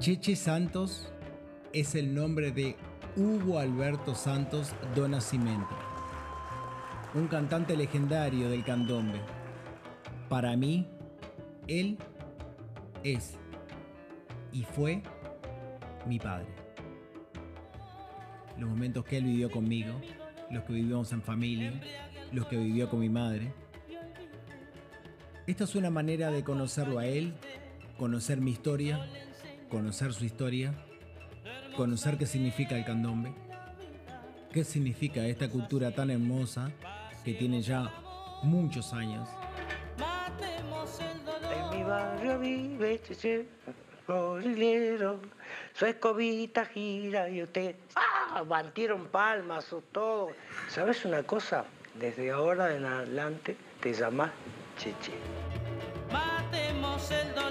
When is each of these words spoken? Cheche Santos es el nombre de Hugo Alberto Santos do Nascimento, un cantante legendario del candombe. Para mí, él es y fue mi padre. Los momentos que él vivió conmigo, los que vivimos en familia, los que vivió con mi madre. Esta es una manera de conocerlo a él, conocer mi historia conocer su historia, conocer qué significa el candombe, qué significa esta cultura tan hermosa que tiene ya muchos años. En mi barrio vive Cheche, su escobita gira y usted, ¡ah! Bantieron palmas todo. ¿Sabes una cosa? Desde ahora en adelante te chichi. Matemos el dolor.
Cheche 0.00 0.34
Santos 0.34 1.12
es 1.72 1.94
el 1.94 2.14
nombre 2.14 2.52
de 2.52 2.74
Hugo 3.16 3.58
Alberto 3.58 4.14
Santos 4.14 4.74
do 4.94 5.06
Nascimento, 5.06 5.76
un 7.14 7.28
cantante 7.28 7.76
legendario 7.76 8.48
del 8.48 8.64
candombe. 8.64 9.20
Para 10.28 10.56
mí, 10.56 10.88
él 11.66 11.98
es 13.04 13.36
y 14.52 14.62
fue 14.62 15.02
mi 16.06 16.18
padre. 16.18 16.48
Los 18.58 18.70
momentos 18.70 19.04
que 19.04 19.18
él 19.18 19.24
vivió 19.24 19.50
conmigo, 19.50 20.00
los 20.50 20.64
que 20.64 20.72
vivimos 20.72 21.12
en 21.12 21.22
familia, 21.22 21.72
los 22.32 22.46
que 22.46 22.56
vivió 22.56 22.88
con 22.88 23.00
mi 23.00 23.08
madre. 23.08 23.52
Esta 25.50 25.64
es 25.64 25.74
una 25.74 25.90
manera 25.90 26.30
de 26.30 26.44
conocerlo 26.44 27.00
a 27.00 27.06
él, 27.06 27.34
conocer 27.98 28.40
mi 28.40 28.52
historia 28.52 29.04
conocer 29.68 30.12
su 30.12 30.24
historia, 30.24 30.72
conocer 31.76 32.18
qué 32.18 32.26
significa 32.26 32.76
el 32.76 32.84
candombe, 32.84 33.32
qué 34.52 34.62
significa 34.62 35.26
esta 35.26 35.48
cultura 35.48 35.92
tan 35.92 36.10
hermosa 36.10 36.70
que 37.24 37.34
tiene 37.34 37.62
ya 37.62 37.90
muchos 38.44 38.92
años. 38.92 39.28
En 39.98 41.78
mi 41.78 41.82
barrio 41.84 42.38
vive 42.38 43.00
Cheche, 43.02 43.46
su 45.74 45.86
escobita 45.86 46.64
gira 46.64 47.28
y 47.28 47.42
usted, 47.42 47.74
¡ah! 47.96 48.44
Bantieron 48.46 49.08
palmas 49.08 49.66
todo. 49.90 50.30
¿Sabes 50.68 51.04
una 51.04 51.24
cosa? 51.24 51.64
Desde 51.98 52.30
ahora 52.30 52.76
en 52.76 52.84
adelante 52.84 53.56
te 53.80 53.92
chichi. 54.80 55.12
Matemos 56.10 57.10
el 57.10 57.34
dolor. 57.34 57.49